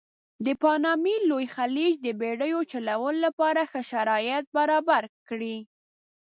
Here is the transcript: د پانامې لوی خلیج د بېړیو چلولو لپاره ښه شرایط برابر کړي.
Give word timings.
د 0.45 0.47
پانامې 0.61 1.15
لوی 1.29 1.45
خلیج 1.55 1.93
د 2.01 2.07
بېړیو 2.19 2.59
چلولو 2.71 3.19
لپاره 3.25 3.61
ښه 3.71 3.81
شرایط 3.91 4.45
برابر 4.57 5.03
کړي. 5.29 5.57